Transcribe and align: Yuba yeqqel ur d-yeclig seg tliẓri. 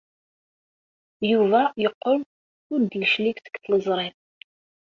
Yuba 1.31 1.61
yeqqel 1.81 2.19
ur 2.71 2.79
d-yeclig 2.89 3.37
seg 3.41 3.55
tliẓri. 3.63 4.09